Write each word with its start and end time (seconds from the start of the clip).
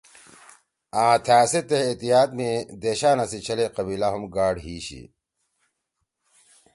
آں 1.03 1.15
تھأ 1.25 1.39
سیت 1.51 1.65
تے 1.69 1.77
اتحاد 1.89 2.29
می 2.37 2.49
”دیشانا“ 2.81 3.25
سی 3.31 3.39
چھلے 3.45 3.65
قبیلہ 3.75 4.07
ہُم 4.13 4.23
گاڑ 4.35 4.55
ہیِشی۔ 4.65 5.01